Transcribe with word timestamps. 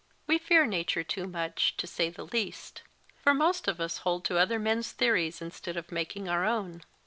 We 0.25 0.39
fear 0.39 0.65
nature 0.65 1.03
too 1.03 1.27
much, 1.27 1.77
to 1.77 1.85
say 1.85 2.09
the 2.09 2.25
least. 2.25 2.81
For 3.19 3.35
most 3.35 3.67
of 3.67 3.79
us 3.79 3.99
hold 3.99 4.25
to 4.25 4.39
other 4.39 4.57
men 4.57 4.79
s 4.79 4.93
theories 4.93 5.43
instead 5.43 5.77
of 5.77 5.91
making 5.91 6.27
our 6.27 6.43
own. 6.43 6.81